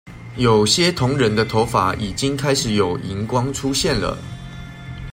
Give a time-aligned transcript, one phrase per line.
[0.35, 4.17] 有些同仁的頭髮已經開始有銀光出現了